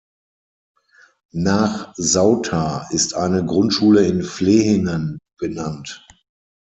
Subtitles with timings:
[1.35, 6.07] Nach Sauter ist eine Grundschule in Flehingen benannt.